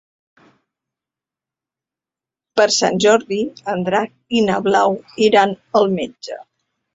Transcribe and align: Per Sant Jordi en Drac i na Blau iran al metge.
Per 2.59 2.67
Sant 2.77 2.97
Jordi 3.05 3.37
en 3.75 3.85
Drac 3.91 4.41
i 4.41 4.43
na 4.47 4.57
Blau 4.69 4.99
iran 5.29 5.55
al 5.83 5.93
metge. 6.01 6.41